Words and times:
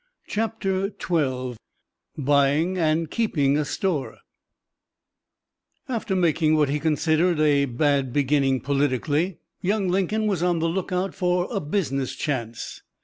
CHAPTER 0.25 0.91
XII 0.99 1.57
BUYING 2.17 2.75
AND 2.75 3.11
KEEPING 3.11 3.55
A 3.59 3.63
STORE 3.63 4.17
After 5.87 6.15
making 6.15 6.55
what 6.55 6.69
he 6.69 6.79
considered 6.79 7.39
a 7.39 7.65
bad 7.65 8.11
beginning 8.11 8.61
politically, 8.61 9.37
young 9.61 9.89
Lincoln 9.89 10.25
was 10.25 10.41
on 10.41 10.57
the 10.57 10.67
lookout 10.67 11.13
for 11.13 11.47
a 11.51 11.59
"business 11.59 12.15
chance." 12.15 12.81